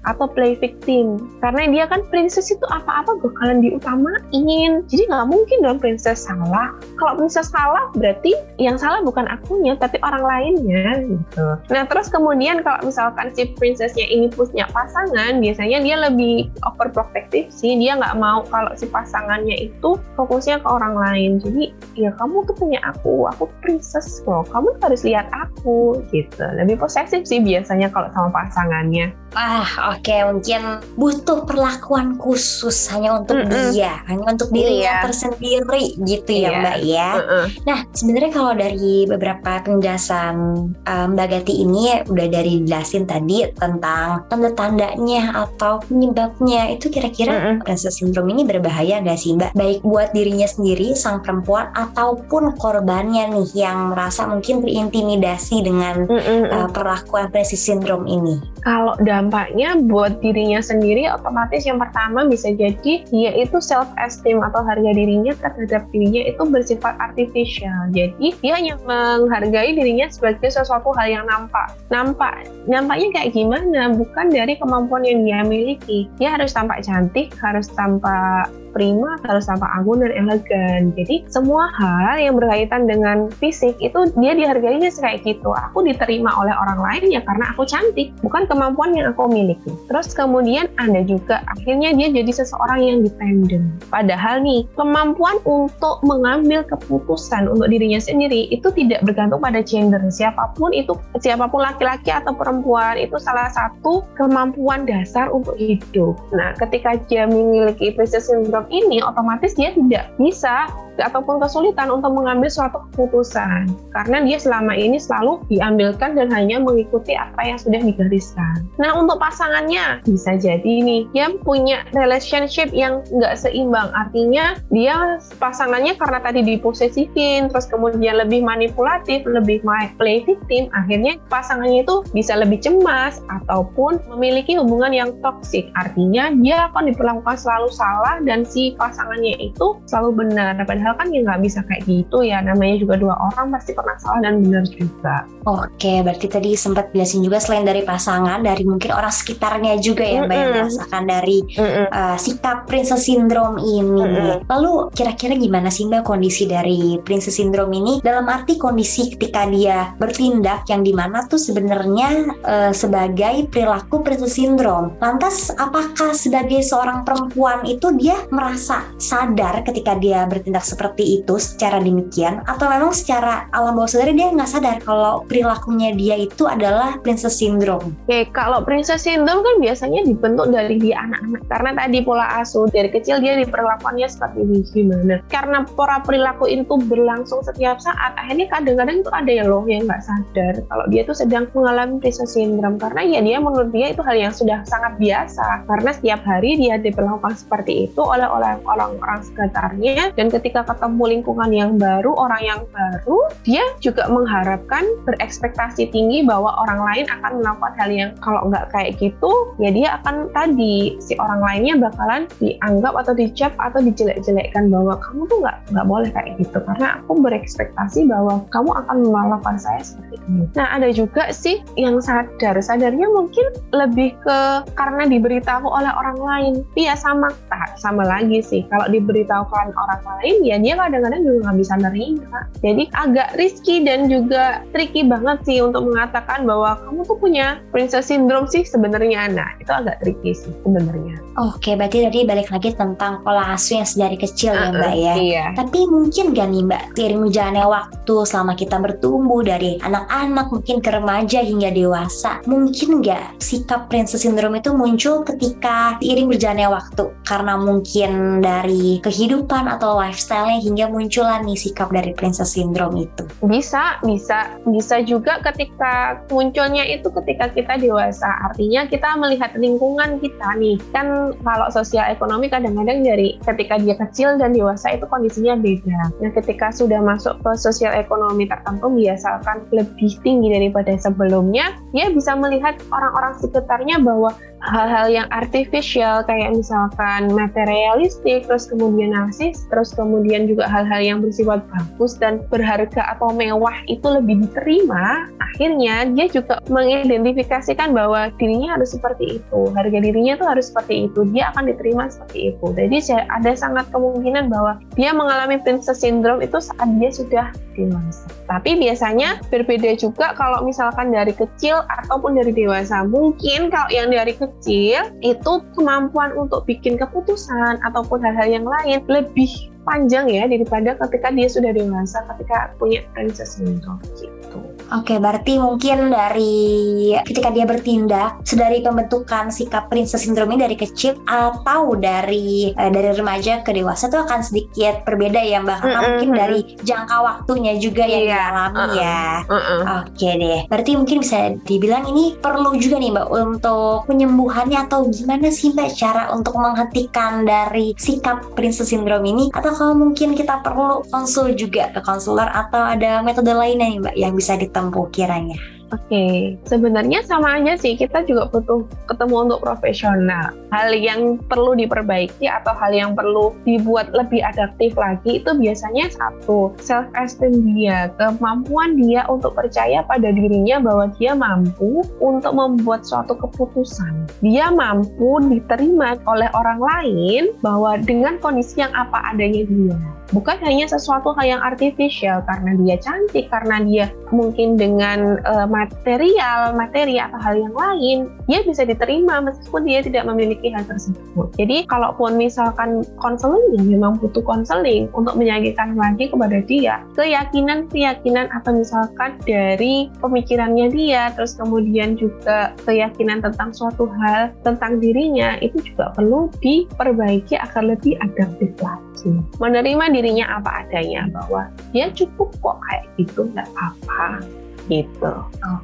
atau 0.06 0.26
play 0.30 0.58
victim. 0.58 1.20
Karena 1.40 1.68
dia 1.70 1.86
kan 1.88 2.04
princess 2.10 2.52
itu 2.52 2.64
apa-apa 2.70 3.18
bakalan 3.22 3.64
diutamain. 3.64 4.72
Jadi 4.88 5.04
nggak 5.10 5.28
mungkin 5.28 5.58
dong 5.64 5.80
princess 5.80 6.28
salah. 6.28 6.76
Kalau 6.98 7.18
princess 7.18 7.50
salah 7.50 7.90
berarti 7.96 8.34
yang 8.58 8.78
salah 8.78 9.02
bukan 9.02 9.26
akunya 9.28 9.74
tapi 9.78 9.98
orang 10.06 10.24
lainnya 10.24 11.02
gitu. 11.06 11.48
Nah 11.72 11.84
terus 11.88 12.08
kemudian 12.12 12.62
kalau 12.62 12.82
misalkan 12.86 13.34
si 13.34 13.52
princessnya 13.58 14.06
ini 14.08 14.28
punya 14.32 14.68
pasangan, 14.72 15.40
biasanya 15.40 15.80
dia 15.84 15.96
lebih 15.98 16.52
overprotective 16.66 17.50
sih. 17.50 17.76
Dia 17.78 17.98
nggak 17.98 18.18
mau 18.20 18.46
kalau 18.48 18.72
si 18.78 18.88
pasangannya 18.88 19.72
itu 19.72 19.98
fokusnya 20.16 20.62
ke 20.62 20.68
orang 20.68 20.96
lain. 20.96 21.32
Jadi 21.42 21.64
ya 21.98 22.12
kamu 22.16 22.46
tuh 22.46 22.56
punya 22.58 22.80
aku, 22.86 23.28
aku 23.30 23.48
princess 23.64 24.22
loh. 24.28 24.46
Kamu 24.48 24.78
harus 24.82 25.02
lihat 25.06 25.28
aku 25.32 26.00
gitu. 26.10 26.44
Lebih 26.58 26.80
posesif 26.82 27.24
sih 27.26 27.40
biasanya 27.42 27.90
kalau 27.94 28.10
sama 28.14 28.30
pasangannya. 28.32 29.14
Ah, 29.32 29.61
oke, 29.66 30.16
mungkin 30.32 30.62
butuh 30.96 31.44
perlakuan 31.46 32.16
khusus 32.18 32.90
hanya 32.90 33.20
untuk 33.20 33.38
Mm-mm. 33.42 33.74
dia, 33.74 34.02
hanya 34.08 34.26
untuk 34.32 34.50
dirinya 34.50 35.02
Iya. 35.02 35.04
tersendiri 35.06 35.86
gitu 36.02 36.32
ya, 36.32 36.50
Iya. 36.50 36.60
Mbak 36.60 36.78
ya. 36.82 37.10
Heeh. 37.20 37.46
Nah, 37.64 37.80
sebenarnya 37.92 38.32
kalau 38.32 38.54
dari 38.54 39.06
beberapa 39.06 39.52
penjelasan 39.62 40.36
um, 40.74 41.06
Mbak 41.14 41.28
Gati 41.32 41.54
ini 41.62 42.02
udah 42.08 42.28
dari 42.28 42.64
jelasin 42.64 43.04
tadi 43.06 43.46
tentang 43.54 44.26
tanda-tandanya 44.28 45.36
atau 45.36 45.82
penyebabnya 45.86 46.72
itu 46.72 46.88
kira-kira 46.88 47.32
Mm-mm. 47.32 47.56
princess 47.64 48.00
syndrome 48.00 48.32
ini 48.32 48.44
berbahaya 48.44 49.02
nggak 49.02 49.20
sih 49.20 49.36
Mbak? 49.36 49.52
Baik 49.54 49.80
buat 49.82 50.12
dirinya 50.12 50.48
sendiri, 50.48 50.94
sang 50.94 51.22
perempuan 51.22 51.70
ataupun 51.74 52.56
korbannya 52.56 53.32
nih 53.32 53.50
yang 53.68 53.92
merasa 53.94 54.26
mungkin 54.26 54.62
terintimidasi 54.62 55.64
dengan 55.64 56.08
Mm-mm. 56.08 56.50
uh, 56.50 56.70
perlakuan 56.72 57.30
princess 57.30 57.62
syndrome 57.62 58.08
ini. 58.08 58.40
Kalau 58.62 58.94
dampaknya 59.42 59.74
buat 59.90 60.22
dirinya 60.22 60.62
sendiri, 60.62 61.10
otomatis 61.10 61.66
yang 61.66 61.82
pertama 61.82 62.30
bisa 62.30 62.54
jadi 62.54 63.02
dia 63.10 63.32
itu 63.34 63.58
self 63.58 63.90
esteem 63.98 64.38
atau 64.38 64.62
harga 64.62 64.94
dirinya 64.94 65.34
terhadap 65.34 65.90
dirinya 65.90 66.30
itu 66.30 66.46
bersifat 66.46 66.94
artificial. 67.02 67.90
Jadi 67.90 68.38
dia 68.38 68.54
hanya 68.54 68.78
menghargai 68.86 69.74
dirinya 69.74 70.06
sebagai 70.14 70.54
sesuatu 70.54 70.94
hal 70.94 71.10
yang 71.10 71.26
nampak. 71.26 71.74
Nampak, 71.90 72.46
nampaknya 72.70 73.10
kayak 73.18 73.34
gimana? 73.34 73.90
Bukan 73.98 74.30
dari 74.30 74.62
kemampuan 74.62 75.10
yang 75.10 75.26
dia 75.26 75.42
miliki. 75.42 76.06
Dia 76.22 76.38
harus 76.38 76.54
tampak 76.54 76.86
cantik, 76.86 77.34
harus 77.42 77.66
tampak 77.74 78.46
prima, 78.72 79.20
harus 79.28 79.48
tampak 79.48 79.70
anggun 79.78 80.04
dan 80.04 80.12
elegan. 80.16 80.82
Jadi 80.96 81.28
semua 81.28 81.70
hal 81.78 82.20
yang 82.20 82.36
berkaitan 82.40 82.88
dengan 82.88 83.28
fisik 83.38 83.78
itu 83.80 84.10
dia 84.18 84.34
dihargainya 84.36 84.92
kayak 84.92 85.24
gitu. 85.24 85.52
Aku 85.52 85.84
diterima 85.86 86.32
oleh 86.40 86.52
orang 86.56 86.80
lain 86.82 87.14
ya 87.14 87.22
karena 87.24 87.52
aku 87.54 87.64
cantik, 87.68 88.12
bukan 88.26 88.48
kemampuan 88.48 88.96
yang 88.96 89.12
aku 89.14 89.28
miliki. 89.28 89.72
Terus 89.88 90.12
kemudian 90.16 90.72
ada 90.80 91.02
juga 91.06 91.44
akhirnya 91.52 91.94
dia 91.96 92.08
jadi 92.12 92.32
seseorang 92.32 92.80
yang 92.82 92.98
dependent. 93.06 93.68
Padahal 93.88 94.44
nih 94.44 94.68
kemampuan 94.76 95.38
untuk 95.44 96.04
mengambil 96.04 96.64
keputusan 96.66 97.48
untuk 97.48 97.68
dirinya 97.70 98.00
sendiri 98.00 98.48
itu 98.50 98.68
tidak 98.74 99.04
bergantung 99.06 99.42
pada 99.44 99.62
gender. 99.64 100.00
Siapa 100.12 100.54
pun 100.58 100.74
itu, 100.76 100.94
siapa 101.20 101.48
pun 101.48 101.64
laki-laki 101.64 102.10
atau 102.12 102.34
perempuan 102.36 102.98
itu 102.98 103.16
salah 103.22 103.50
satu 103.52 104.04
kemampuan 104.18 104.84
dasar 104.86 105.30
untuk 105.30 105.56
hidup. 105.58 106.18
Nah, 106.34 106.54
ketika 106.58 106.98
dia 107.08 107.26
memiliki 107.26 107.94
princess 107.94 108.30
syndrome 108.30 108.61
sindrom 108.62 108.66
ini 108.70 109.02
otomatis 109.02 109.58
dia 109.58 109.74
tidak 109.74 110.14
bisa 110.22 110.70
ataupun 111.02 111.42
kesulitan 111.42 111.90
untuk 111.90 112.14
mengambil 112.14 112.52
suatu 112.52 112.86
keputusan. 112.92 113.74
Karena 113.96 114.22
dia 114.22 114.38
selama 114.38 114.76
ini 114.78 115.02
selalu 115.02 115.42
diambilkan 115.50 116.14
dan 116.14 116.30
hanya 116.30 116.62
mengikuti 116.62 117.18
apa 117.18 117.42
yang 117.42 117.58
sudah 117.58 117.82
digariskan. 117.82 118.70
Nah 118.78 118.94
untuk 119.00 119.18
pasangannya 119.18 120.04
bisa 120.06 120.38
jadi 120.38 120.62
nih 120.62 121.10
dia 121.16 121.34
punya 121.42 121.88
relationship 121.96 122.70
yang 122.76 123.02
nggak 123.10 123.34
seimbang. 123.40 123.90
Artinya 123.98 124.60
dia 124.70 125.18
pasangannya 125.42 125.98
karena 125.98 126.20
tadi 126.22 126.46
diposesifin 126.46 127.50
terus 127.50 127.66
kemudian 127.66 128.22
lebih 128.22 128.46
manipulatif 128.46 129.26
lebih 129.26 129.64
play 129.98 130.22
victim 130.28 130.70
akhirnya 130.76 131.18
pasangannya 131.32 131.82
itu 131.88 132.06
bisa 132.14 132.38
lebih 132.38 132.62
cemas 132.62 133.24
ataupun 133.32 133.98
memiliki 134.16 134.60
hubungan 134.60 134.92
yang 134.92 135.10
toksik 135.24 135.72
artinya 135.80 136.30
dia 136.44 136.70
akan 136.70 136.92
diperlakukan 136.94 137.38
selalu 137.40 137.70
salah 137.74 138.20
dan 138.24 138.44
si 138.52 138.76
pasangannya 138.76 139.40
itu 139.40 139.80
selalu 139.88 140.28
benar 140.28 140.60
padahal 140.68 141.00
kan 141.00 141.08
ya 141.08 141.24
nggak 141.24 141.40
bisa 141.40 141.64
kayak 141.72 141.88
gitu 141.88 142.28
ya 142.28 142.44
namanya 142.44 142.84
juga 142.84 143.00
dua 143.00 143.16
orang 143.32 143.56
pasti 143.56 143.72
pernah 143.72 143.96
salah 144.04 144.20
dan 144.28 144.44
benar 144.44 144.68
juga 144.68 145.24
oke 145.48 145.94
berarti 146.04 146.28
tadi 146.28 146.52
sempat 146.60 146.92
jelasin 146.92 147.24
juga 147.24 147.40
selain 147.40 147.64
dari 147.64 147.88
pasangan 147.88 148.44
dari 148.44 148.68
mungkin 148.68 148.92
orang 148.92 149.14
sekitarnya 149.16 149.80
juga 149.80 150.04
ya 150.04 150.28
mbak 150.28 150.28
mm 150.28 150.36
-mm. 150.36 150.44
yang 150.44 150.52
merasakan 150.68 151.04
dari 151.08 151.38
mm 151.48 151.64
-mm. 151.64 151.86
Uh, 151.92 152.18
sikap 152.20 152.58
princess 152.68 153.08
syndrome 153.08 153.58
ini 153.64 154.04
mm 154.04 154.12
-mm. 154.12 154.36
lalu 154.52 154.92
kira-kira 154.92 155.40
gimana 155.40 155.72
sih 155.72 155.88
mbak 155.88 156.04
kondisi 156.04 156.44
dari 156.44 157.00
princess 157.08 157.40
syndrome 157.40 157.72
ini 157.72 158.04
dalam 158.04 158.28
arti 158.28 158.60
kondisi 158.60 159.16
ketika 159.16 159.48
dia 159.48 159.96
bertindak 159.96 160.68
yang 160.68 160.84
di 160.84 160.92
mana 160.92 161.24
tuh 161.32 161.40
sebenarnya 161.40 162.28
uh, 162.44 162.72
sebagai 162.76 163.48
perilaku 163.48 164.04
princess 164.04 164.36
syndrome 164.36 164.92
lantas 165.00 165.54
apakah 165.56 166.12
sebagai 166.12 166.60
seorang 166.66 167.08
perempuan 167.08 167.64
itu 167.64 167.94
dia 167.96 168.18
merasa 168.42 168.90
sadar 168.98 169.62
ketika 169.62 169.94
dia 170.02 170.26
bertindak 170.26 170.66
seperti 170.66 171.22
itu 171.22 171.38
secara 171.38 171.78
demikian? 171.78 172.42
Atau 172.50 172.66
memang 172.66 172.90
secara 172.90 173.46
alam 173.54 173.78
bawah 173.78 173.86
sadar 173.86 174.10
dia 174.18 174.34
nggak 174.34 174.50
sadar 174.50 174.82
kalau 174.82 175.22
perilakunya 175.30 175.94
dia 175.94 176.18
itu 176.18 176.50
adalah 176.50 176.98
princess 177.06 177.38
syndrome. 177.38 177.94
Oke, 178.10 178.26
kalau 178.34 178.66
princess 178.66 179.06
syndrome 179.06 179.46
kan 179.46 179.56
biasanya 179.62 180.02
dibentuk 180.02 180.50
dari 180.50 180.82
dia 180.82 181.06
anak-anak. 181.06 181.46
Karena 181.46 181.70
tadi 181.78 182.02
pola 182.02 182.26
asuh 182.42 182.66
dari 182.74 182.90
kecil 182.90 183.22
dia 183.22 183.38
diperlakukannya 183.38 184.10
seperti 184.10 184.42
ini. 184.42 184.60
Gimana. 184.74 185.22
Karena 185.30 185.62
pola 185.62 186.02
perilaku 186.02 186.50
itu 186.50 186.74
berlangsung 186.90 187.46
setiap 187.46 187.78
saat, 187.78 188.18
akhirnya 188.18 188.50
kadang-kadang 188.50 189.06
itu 189.06 189.12
ada 189.14 189.32
yang 189.32 189.48
loh 189.54 189.62
yang 189.70 189.86
nggak 189.86 190.02
sadar 190.02 190.66
kalau 190.66 190.86
dia 190.90 191.06
itu 191.06 191.14
sedang 191.14 191.46
mengalami 191.54 192.02
princess 192.02 192.34
syndrome. 192.34 192.82
Karena 192.82 193.06
ya 193.06 193.20
dia 193.22 193.38
menurut 193.38 193.70
dia 193.70 193.94
itu 193.94 194.02
hal 194.02 194.18
yang 194.18 194.34
sudah 194.34 194.66
sangat 194.66 194.98
biasa. 194.98 195.70
Karena 195.70 195.94
setiap 195.94 196.26
hari 196.26 196.58
dia 196.58 196.82
diperlakukan 196.82 197.38
seperti 197.38 197.86
itu 197.86 198.02
oleh 198.02 198.31
orang-orang 198.32 199.20
sekitarnya. 199.22 200.16
Dan 200.16 200.32
ketika 200.32 200.64
ketemu 200.64 201.20
lingkungan 201.20 201.52
yang 201.52 201.72
baru, 201.76 202.16
orang 202.16 202.42
yang 202.42 202.62
baru, 202.72 203.20
dia 203.44 203.64
juga 203.84 204.08
mengharapkan 204.08 204.88
berekspektasi 205.04 205.92
tinggi 205.92 206.24
bahwa 206.24 206.56
orang 206.64 206.80
lain 206.88 207.06
akan 207.12 207.44
melakukan 207.44 207.74
hal 207.76 207.90
yang 207.92 208.12
kalau 208.24 208.48
nggak 208.48 208.72
kayak 208.72 208.96
gitu, 208.98 209.32
ya 209.60 209.70
dia 209.70 210.00
akan 210.02 210.32
tadi 210.32 210.96
si 211.04 211.14
orang 211.20 211.42
lainnya 211.44 211.76
bakalan 211.90 212.26
dianggap 212.40 212.94
atau 212.96 213.14
dicap 213.14 213.52
atau 213.60 213.84
dijelek-jelekkan 213.84 214.72
bahwa 214.72 214.96
kamu 215.02 215.28
tuh 215.28 215.38
nggak 215.44 215.58
nggak 215.76 215.88
boleh 215.88 216.10
kayak 216.14 216.32
gitu. 216.40 216.58
Karena 216.64 217.02
aku 217.02 217.12
berekspektasi 217.20 218.08
bahwa 218.08 218.44
kamu 218.54 218.72
akan 218.86 218.98
melakukan 219.12 219.58
saya 219.60 219.82
seperti 219.84 220.18
ini. 220.30 220.44
Nah 220.56 220.68
ada 220.72 220.90
juga 220.94 221.30
sih 221.34 221.60
yang 221.76 222.00
sadar, 222.00 222.56
sadarnya 222.62 223.08
mungkin 223.12 223.46
lebih 223.76 224.16
ke 224.22 224.40
karena 224.78 225.04
diberitahu 225.10 225.66
oleh 225.66 225.92
orang 225.92 226.20
lain. 226.20 226.54
Iya 226.78 226.96
sama. 226.96 227.34
Sama 227.78 228.06
lagi 228.22 228.40
sih 228.46 228.62
kalau 228.70 228.86
diberitahukan 228.94 229.74
orang 229.74 230.02
lain 230.06 230.36
ya 230.46 230.56
dia 230.62 230.78
kadang-kadang 230.78 231.22
juga 231.26 231.38
nggak 231.50 231.58
bisa 231.58 231.74
nerima. 231.82 232.40
Jadi 232.62 232.84
agak 232.94 233.30
risky 233.42 233.82
dan 233.82 234.06
juga 234.06 234.62
tricky 234.70 235.02
banget 235.10 235.42
sih 235.50 235.58
untuk 235.66 235.90
mengatakan 235.90 236.46
bahwa 236.46 236.78
kamu 236.86 237.02
tuh 237.10 237.18
punya 237.18 237.48
princess 237.74 238.14
syndrome 238.14 238.46
sih 238.46 238.62
sebenarnya. 238.62 239.34
Nah 239.34 239.50
itu 239.58 239.72
agak 239.74 239.98
tricky 240.06 240.38
sih 240.38 240.54
sebenarnya. 240.62 241.18
Oke, 241.40 241.74
berarti 241.80 242.06
tadi 242.06 242.20
balik 242.28 242.52
lagi 242.52 242.76
tentang 242.76 243.24
pola 243.24 243.56
asuh 243.56 243.82
yang 243.82 243.88
sedari 243.88 244.20
kecil 244.20 244.52
uh, 244.52 244.60
ya 244.60 244.70
mbak 244.76 244.94
ya. 244.94 245.14
Iya. 245.16 245.46
Tapi 245.56 245.80
mungkin 245.88 246.36
gak 246.36 246.48
nih 246.52 246.64
mbak, 246.68 246.84
seiring 246.94 247.22
berjalannya 247.24 247.66
waktu 247.66 248.16
selama 248.28 248.54
kita 248.60 248.78
bertumbuh 248.78 249.42
dari 249.42 249.80
anak-anak 249.80 250.52
mungkin 250.52 250.78
ke 250.84 250.90
remaja 250.92 251.40
hingga 251.40 251.72
dewasa, 251.72 252.44
mungkin 252.46 253.00
gak 253.00 253.40
sikap 253.40 253.88
princess 253.88 254.28
syndrome 254.28 254.60
itu 254.60 254.76
muncul 254.76 255.24
ketika 255.24 255.96
seiring 256.04 256.28
berjalannya 256.28 256.68
waktu? 256.68 257.04
Karena 257.24 257.56
mungkin 257.56 258.11
dari 258.42 259.00
kehidupan 259.04 259.68
atau 259.68 260.00
lifestyle 260.00 260.60
hingga 260.60 260.90
munculan 260.90 261.44
nih 261.46 261.58
sikap 261.58 261.92
dari 261.94 262.12
princess 262.16 262.56
syndrome 262.56 263.08
itu? 263.08 263.24
Bisa, 263.46 264.00
bisa, 264.04 264.58
bisa 264.68 265.04
juga 265.04 265.40
ketika 265.44 266.22
munculnya 266.30 266.86
itu 266.88 267.08
ketika 267.24 267.52
kita 267.52 267.78
dewasa. 267.78 268.28
Artinya 268.52 268.88
kita 268.88 269.18
melihat 269.20 269.54
lingkungan 269.58 270.18
kita 270.20 270.58
nih. 270.58 270.78
Kan 270.96 271.36
kalau 271.42 271.68
sosial 271.74 272.10
ekonomi 272.12 272.48
kadang-kadang 272.52 273.04
dari 273.04 273.38
ketika 273.44 273.80
dia 273.80 273.96
kecil 273.98 274.38
dan 274.38 274.54
dewasa 274.54 274.96
itu 274.96 275.06
kondisinya 275.08 275.58
beda. 275.58 276.02
Nah, 276.22 276.32
ketika 276.36 276.72
sudah 276.74 277.00
masuk 277.02 277.40
ke 277.42 277.52
sosial 277.58 277.94
ekonomi 277.96 278.48
tertentu 278.48 278.88
biasakan 278.92 279.68
lebih 279.72 280.12
tinggi 280.22 280.50
daripada 280.52 280.94
sebelumnya, 280.98 281.76
dia 281.96 282.10
bisa 282.12 282.36
melihat 282.36 282.78
orang-orang 282.92 283.38
sekitarnya 283.40 283.98
bahwa 284.02 284.34
hal-hal 284.62 285.10
yang 285.10 285.28
artificial 285.34 286.22
kayak 286.26 286.54
misalkan 286.54 287.34
materialistik, 287.34 288.46
terus 288.46 288.70
kemudian 288.70 289.14
narsis, 289.18 289.66
terus 289.74 289.90
kemudian 289.98 290.46
juga 290.46 290.70
hal-hal 290.70 291.02
yang 291.02 291.20
bersifat 291.20 291.66
bagus 291.74 292.14
dan 292.22 292.46
berharga 292.54 293.18
atau 293.18 293.34
mewah 293.34 293.74
itu 293.90 294.06
lebih 294.06 294.46
diterima, 294.46 295.26
akhirnya 295.42 296.06
dia 296.14 296.30
juga 296.30 296.62
mengidentifikasikan 296.70 297.92
bahwa 297.92 298.30
dirinya 298.38 298.78
harus 298.78 298.94
seperti 298.94 299.42
itu, 299.42 299.60
harga 299.74 299.98
dirinya 299.98 300.38
tuh 300.38 300.48
harus 300.48 300.70
seperti 300.70 301.10
itu, 301.10 301.26
dia 301.34 301.50
akan 301.54 301.74
diterima 301.74 302.08
seperti 302.14 302.54
itu. 302.54 302.66
Jadi 302.78 302.98
ada 303.34 303.52
sangat 303.58 303.90
kemungkinan 303.90 304.54
bahwa 304.54 304.78
dia 304.94 305.12
mengalami 305.12 305.58
princess 305.58 306.06
syndrome 306.06 306.46
itu 306.46 306.62
saat 306.62 306.90
dia 307.02 307.10
sudah 307.10 307.48
dewasa. 307.74 308.30
Tapi 308.46 308.76
biasanya 308.78 309.40
berbeda 309.48 309.96
juga 309.96 310.36
kalau 310.36 310.64
misalkan 310.68 311.10
dari 311.10 311.32
kecil 311.32 311.82
ataupun 311.88 312.36
dari 312.36 312.52
dewasa. 312.52 313.08
Mungkin 313.08 313.72
kalau 313.72 313.90
yang 313.90 314.12
dari 314.12 314.36
kecil 314.36 314.51
kecil 314.60 315.16
itu 315.24 315.54
kemampuan 315.74 316.36
untuk 316.36 316.68
bikin 316.68 317.00
keputusan 317.00 317.80
ataupun 317.88 318.20
hal-hal 318.20 318.62
yang 318.62 318.68
lain 318.68 319.00
lebih 319.08 319.71
panjang 319.84 320.30
ya 320.30 320.46
daripada 320.46 320.94
ketika 321.08 321.28
dia 321.34 321.48
sudah 321.50 321.72
dewasa 321.74 322.22
ketika 322.34 322.74
punya 322.78 323.02
princess 323.14 323.58
syndrome 323.58 324.02
gitu. 324.20 324.60
Oke, 324.92 325.16
berarti 325.24 325.56
mungkin 325.56 326.12
dari 326.12 327.16
ketika 327.24 327.48
dia 327.56 327.64
bertindak, 327.64 328.44
sedari 328.44 328.84
pembentukan 328.84 329.48
sikap 329.48 329.88
princess 329.88 330.28
syndrome 330.28 330.52
ini 330.52 330.68
dari 330.68 330.76
kecil 330.76 331.16
atau 331.32 331.96
dari 331.96 332.76
eh, 332.76 332.92
dari 332.92 333.16
remaja 333.16 333.64
ke 333.64 333.72
dewasa 333.72 334.12
itu 334.12 334.20
akan 334.20 334.44
sedikit 334.44 335.08
berbeda 335.08 335.40
ya 335.40 335.64
Mbak, 335.64 335.80
mm 335.80 335.88
-hmm. 335.88 336.04
mungkin 336.04 336.30
dari 336.36 336.60
jangka 336.84 337.18
waktunya 337.24 337.80
juga 337.80 338.04
yang 338.04 338.28
yeah. 338.28 338.36
dialami 338.36 338.76
uh 338.76 338.84
-uh. 338.84 338.92
ya. 339.00 339.24
Uh 339.48 339.56
-uh. 339.56 339.82
Oke 340.04 340.30
deh, 340.36 340.60
berarti 340.68 340.92
mungkin 341.00 341.18
bisa 341.24 341.38
dibilang 341.64 342.04
ini 342.12 342.36
perlu 342.36 342.76
juga 342.76 343.00
nih 343.00 343.16
Mbak 343.16 343.28
untuk 343.32 343.98
penyembuhannya 344.12 344.80
atau 344.92 345.08
gimana 345.08 345.48
sih 345.48 345.72
Mbak 345.72 345.90
cara 345.96 346.24
untuk 346.36 346.60
menghentikan 346.60 347.48
dari 347.48 347.96
sikap 347.96 348.44
princess 348.60 348.92
syndrome 348.92 349.24
ini 349.24 349.48
atau 349.56 349.71
kalau 349.76 349.96
mungkin 349.98 350.36
kita 350.38 350.62
perlu 350.62 351.04
konsul 351.10 351.56
juga 351.56 351.92
ke 351.92 352.00
konselor 352.04 352.48
atau 352.52 352.84
ada 352.84 353.24
metode 353.26 353.52
lainnya 353.52 353.88
nih 353.88 354.00
Mbak 354.04 354.16
yang 354.20 354.34
bisa 354.36 354.56
ditempuh 354.56 354.92
tempuh 354.92 355.08
kiranya? 355.12 355.81
Oke, 355.92 356.08
okay. 356.08 356.36
sebenarnya 356.64 357.20
sama 357.28 357.60
aja 357.60 357.76
sih. 357.76 358.00
Kita 358.00 358.24
juga 358.24 358.48
butuh 358.48 358.88
ketemu 359.12 359.36
untuk 359.44 359.60
profesional. 359.60 360.56
Hal 360.72 360.96
yang 360.96 361.36
perlu 361.52 361.76
diperbaiki 361.76 362.48
atau 362.48 362.72
hal 362.80 362.96
yang 362.96 363.12
perlu 363.12 363.52
dibuat 363.68 364.08
lebih 364.16 364.40
adaptif 364.40 364.96
lagi 364.96 365.44
itu 365.44 365.52
biasanya 365.52 366.08
satu, 366.16 366.72
self 366.80 367.12
esteem 367.20 367.76
dia, 367.76 368.08
kemampuan 368.16 368.96
dia 368.96 369.28
untuk 369.28 369.52
percaya 369.52 370.00
pada 370.08 370.32
dirinya 370.32 370.80
bahwa 370.80 371.12
dia 371.20 371.36
mampu 371.36 372.08
untuk 372.24 372.56
membuat 372.56 373.04
suatu 373.04 373.36
keputusan. 373.36 374.32
Dia 374.40 374.72
mampu 374.72 375.44
diterima 375.52 376.16
oleh 376.24 376.48
orang 376.56 376.80
lain 376.80 377.44
bahwa 377.60 378.00
dengan 378.00 378.40
kondisi 378.40 378.80
yang 378.80 378.96
apa 378.96 379.36
adanya 379.36 379.68
dia. 379.68 380.21
Bukan 380.32 380.58
hanya 380.64 380.88
sesuatu 380.88 381.36
hal 381.38 381.46
yang 381.58 381.62
artifisial 381.64 382.44
karena 382.48 382.76
dia 382.84 382.96
cantik, 383.00 383.48
karena 383.52 383.84
dia 383.84 384.06
mungkin 384.32 384.80
dengan 384.80 385.40
uh, 385.44 385.68
material, 385.68 386.74
materi 386.76 387.20
atau 387.20 387.40
hal 387.40 387.56
yang 387.60 387.76
lain, 387.76 388.18
dia 388.48 388.64
bisa 388.64 388.88
diterima 388.88 389.44
meskipun 389.44 389.84
dia 389.88 390.00
tidak 390.04 390.24
memiliki 390.28 390.72
hal 390.72 390.88
tersebut. 390.88 391.52
Jadi 391.60 391.84
kalaupun 391.88 392.40
misalkan 392.40 393.04
konseling 393.20 393.84
memang 393.88 394.18
butuh 394.20 394.44
konseling 394.44 395.12
untuk 395.12 395.36
menyajikan 395.36 395.94
lagi 396.00 396.32
kepada 396.32 396.64
dia 396.64 397.04
keyakinan-keyakinan 397.16 398.48
atau 398.56 398.72
misalkan 398.76 399.36
dari 399.44 400.08
pemikirannya 400.24 400.92
dia, 400.92 401.36
terus 401.36 401.60
kemudian 401.60 402.16
juga 402.16 402.72
keyakinan 402.88 403.44
tentang 403.44 403.76
suatu 403.76 404.08
hal 404.24 404.56
tentang 404.64 405.04
dirinya 405.04 405.60
itu 405.60 405.78
juga 405.84 406.16
perlu 406.16 406.48
diperbaiki 406.64 407.60
agar 407.60 407.84
lebih 407.84 408.16
adaptif 408.24 408.72
lagi. 408.80 409.34
Menerima 409.60 410.06
dirinya 410.22 410.62
apa 410.62 410.86
adanya 410.86 411.26
bahwa 411.34 411.66
dia 411.90 412.14
cukup 412.14 412.54
kok 412.62 412.78
kayak 412.86 413.06
gitu 413.18 413.50
nggak 413.50 413.66
apa-apa 413.74 414.46
gitu. 414.90 415.32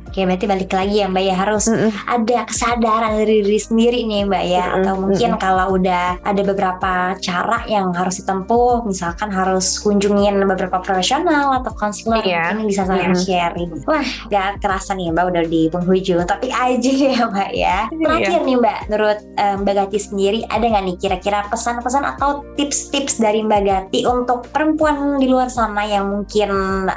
Oke, 0.07 0.25
berarti 0.25 0.45
balik 0.49 0.71
lagi 0.73 1.03
ya 1.03 1.07
Mbak 1.09 1.23
ya 1.23 1.35
harus 1.37 1.65
mm 1.69 1.77
-mm. 1.77 1.91
ada 2.09 2.37
kesadaran 2.49 3.13
dari 3.21 3.45
diri 3.45 3.59
sendiri 3.61 3.99
nih 4.05 4.25
Mbak 4.25 4.43
ya. 4.49 4.63
Mm 4.63 4.67
-mm. 4.67 4.77
Atau 4.81 4.93
mungkin 4.97 5.29
mm 5.29 5.37
-mm. 5.37 5.43
kalau 5.43 5.65
udah 5.77 6.05
ada 6.21 6.41
beberapa 6.41 6.93
cara 7.21 7.59
yang 7.69 7.93
harus 7.93 8.19
ditempuh, 8.21 8.85
misalkan 8.85 9.29
harus 9.29 9.77
kunjungin 9.81 10.41
beberapa 10.43 10.81
profesional 10.81 11.61
atau 11.61 11.71
konselor 11.77 12.25
yeah. 12.25 12.51
mungkin 12.51 12.67
bisa 12.69 12.83
saling 12.89 13.13
mm 13.13 13.17
-mm. 13.17 13.25
sharing. 13.25 13.71
Wah, 13.85 14.07
gak 14.33 14.59
kerasa 14.59 14.97
nih 14.97 15.13
Mbak 15.13 15.25
udah 15.31 15.43
di 15.45 15.61
penghujung, 15.71 16.25
tapi 16.25 16.49
aja 16.51 16.91
ya 16.91 17.29
Mbak 17.29 17.51
ya. 17.53 17.77
Iya. 17.93 18.05
Terakhir 18.05 18.39
yeah. 18.41 18.47
nih 18.47 18.55
Mbak, 18.57 18.79
menurut 18.89 19.19
um, 19.37 19.55
Mbak 19.63 19.73
Gati 19.77 19.99
sendiri 20.01 20.39
ada 20.49 20.65
nggak 20.65 20.83
nih 20.83 20.97
kira-kira 20.97 21.39
pesan-pesan 21.47 22.03
atau 22.17 22.43
tips-tips 22.57 23.21
dari 23.21 23.45
Mbak 23.45 23.61
Gati 23.63 23.99
untuk 24.09 24.49
perempuan 24.49 25.21
di 25.21 25.29
luar 25.29 25.47
sana 25.47 25.85
yang 25.85 26.09
mungkin 26.09 26.49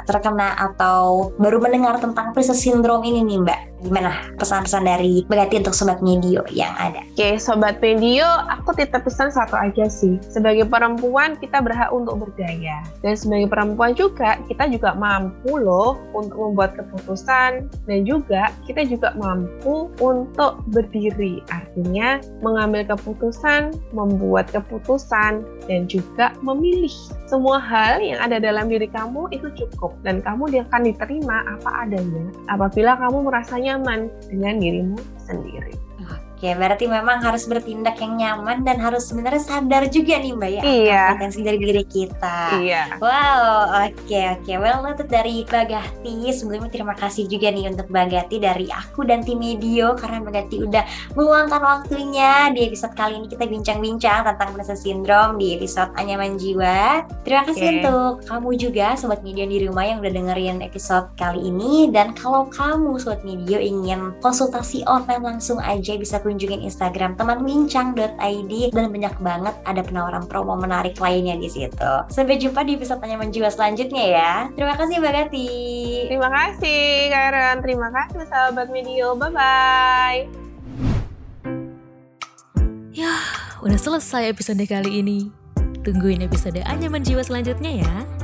terkena 0.09 0.57
atau 0.57 1.31
baru 1.37 1.61
mendengar 1.61 2.00
tentang 2.01 2.33
princess 2.33 2.65
syndrome 2.65 3.05
ini 3.05 3.21
nih 3.21 3.37
Mbak. 3.45 3.70
Gimana 3.81 4.29
pesan-pesan 4.37 4.85
dari 4.85 5.25
Gati 5.25 5.57
untuk 5.57 5.73
Sobat 5.73 6.05
Medio 6.05 6.45
yang 6.53 6.69
ada? 6.77 7.01
Oke, 7.17 7.41
Sobat 7.41 7.81
Medio, 7.81 8.23
aku 8.45 8.77
titip 8.77 9.01
pesan 9.01 9.33
satu 9.33 9.57
aja 9.57 9.89
sih. 9.89 10.21
Sebagai 10.29 10.69
perempuan, 10.69 11.33
kita 11.41 11.65
berhak 11.65 11.89
untuk 11.89 12.21
berdaya. 12.21 12.85
Dan 13.01 13.17
sebagai 13.17 13.49
perempuan 13.49 13.97
juga, 13.97 14.37
kita 14.45 14.69
juga 14.69 14.93
mampu 14.93 15.57
loh 15.57 15.97
untuk 16.13 16.37
membuat 16.37 16.77
keputusan. 16.77 17.73
Dan 17.89 18.05
juga, 18.05 18.53
kita 18.69 18.85
juga 18.85 19.17
mampu 19.17 19.89
untuk 19.97 20.61
berdiri. 20.69 21.41
Artinya, 21.49 22.21
mengambil 22.45 22.85
keputusan, 22.85 23.73
membuat 23.97 24.45
keputusan, 24.53 25.41
dan 25.65 25.89
juga 25.89 26.37
memilih. 26.45 26.93
Semua 27.25 27.57
hal 27.57 28.03
yang 28.03 28.19
ada 28.21 28.37
dalam 28.37 28.69
diri 28.69 28.85
kamu 28.91 29.33
itu 29.33 29.49
cukup. 29.57 29.97
Dan 30.05 30.21
kamu 30.21 30.53
akan 30.69 30.81
diterima 30.83 31.47
apa 31.47 31.87
adanya 31.87 32.27
apabila 32.51 32.99
kamu 32.99 33.31
merasa 33.31 33.55
nyaman 33.71 34.11
dengan 34.27 34.59
dirimu 34.59 34.99
sendiri. 35.23 35.71
Oke, 36.41 36.57
berarti 36.57 36.89
memang 36.89 37.21
harus 37.21 37.45
bertindak 37.45 38.01
yang 38.01 38.17
nyaman 38.17 38.65
dan 38.65 38.81
harus 38.81 39.05
sebenarnya 39.05 39.45
sadar 39.45 39.85
juga 39.93 40.17
nih 40.17 40.33
Mbak 40.33 40.51
ya 40.57 40.61
iya. 40.65 41.03
potensi 41.13 41.45
dari 41.45 41.61
diri 41.61 41.85
kita. 41.85 42.57
Iya. 42.57 42.97
Wow, 42.97 43.69
oke 43.85 43.93
okay, 44.09 44.33
oke. 44.33 44.49
Okay. 44.49 44.57
Well 44.57 44.81
noted 44.81 45.05
dari 45.05 45.45
Mbak 45.45 45.69
Gati. 45.69 46.33
Sebelumnya 46.33 46.73
terima 46.73 46.97
kasih 46.97 47.29
juga 47.29 47.53
nih 47.53 47.69
untuk 47.69 47.93
Mbak 47.93 48.07
Gati 48.09 48.41
dari 48.41 48.65
aku 48.73 49.05
dan 49.05 49.21
tim 49.21 49.37
Medio 49.37 49.93
karena 49.93 50.17
Mbak 50.17 50.33
Gati 50.33 50.55
udah 50.65 50.83
meluangkan 51.13 51.61
waktunya 51.61 52.49
di 52.49 52.65
episode 52.65 52.97
kali 52.97 53.21
ini 53.21 53.29
kita 53.29 53.45
bincang-bincang 53.45 54.25
tentang 54.25 54.49
princess 54.57 54.81
syndrome 54.81 55.37
di 55.37 55.53
episode 55.53 55.93
Anyaman 56.01 56.41
Jiwa. 56.41 57.05
Terima 57.21 57.45
kasih 57.45 57.69
okay. 57.69 57.77
untuk 57.85 58.25
kamu 58.25 58.49
juga 58.57 58.97
Sobat 58.97 59.21
Medio 59.21 59.45
di 59.45 59.61
rumah 59.61 59.85
yang 59.85 60.01
udah 60.01 60.09
dengerin 60.09 60.65
episode 60.65 61.05
kali 61.21 61.53
ini 61.53 61.93
dan 61.93 62.17
kalau 62.17 62.49
kamu 62.49 62.97
Sobat 62.97 63.21
Medio 63.21 63.61
ingin 63.61 64.17
konsultasi 64.25 64.81
online 64.89 65.21
langsung 65.21 65.61
aja 65.61 65.93
bisa 66.01 66.17
kunjungin 66.31 66.63
Instagram 66.63 67.19
temanbincang.id 67.19 68.53
dan 68.71 68.85
banyak 68.87 69.15
banget 69.19 69.55
ada 69.67 69.81
penawaran 69.83 70.23
promo 70.23 70.55
menarik 70.55 70.95
lainnya 71.03 71.35
di 71.35 71.51
situ. 71.51 71.93
Sampai 72.07 72.39
jumpa 72.39 72.63
di 72.63 72.79
episode 72.79 73.03
tanya 73.03 73.19
menjiwa 73.19 73.51
selanjutnya 73.51 74.03
ya. 74.07 74.33
Terima 74.55 74.79
kasih 74.79 75.03
Mbak 75.03 75.11
Gati. 75.11 75.51
Terima 76.07 76.29
kasih 76.31 76.83
Karen. 77.11 77.57
Terima 77.59 77.87
kasih 77.91 78.23
sahabat 78.31 78.71
Medio. 78.71 79.19
Bye-bye. 79.19 80.31
Ya, 82.95 83.15
udah 83.59 83.79
selesai 83.79 84.31
episode 84.31 84.63
kali 84.63 85.03
ini. 85.03 85.19
Tungguin 85.81 86.23
episode 86.23 86.61
Anyaman 86.63 87.03
Jiwa 87.03 87.25
selanjutnya 87.25 87.83
ya. 87.83 88.20